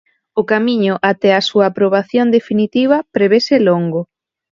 [0.41, 4.01] O camiño até a súa aprobación definitiva prevese longo.